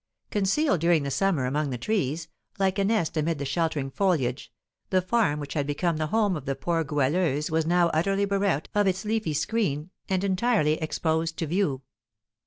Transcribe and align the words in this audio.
Concealed 0.31 0.81
during 0.81 1.03
the 1.03 1.11
summer 1.11 1.45
among 1.45 1.69
the 1.69 1.77
trees, 1.77 2.27
like 2.57 2.79
a 2.79 2.83
nest 2.83 3.15
amid 3.17 3.37
the 3.37 3.45
sheltering 3.45 3.91
foliage, 3.91 4.51
the 4.89 4.99
farm 4.99 5.39
which 5.39 5.53
had 5.53 5.67
become 5.67 5.97
the 5.97 6.07
home 6.07 6.35
of 6.35 6.45
the 6.47 6.55
poor 6.55 6.83
Goualeuse 6.83 7.51
was 7.51 7.67
now 7.67 7.89
utterly 7.89 8.25
bereft 8.25 8.67
of 8.73 8.87
its 8.87 9.05
leafy 9.05 9.35
screen, 9.35 9.91
and 10.09 10.23
entirely 10.23 10.81
exposed 10.81 11.37
to 11.37 11.45
view. 11.45 11.83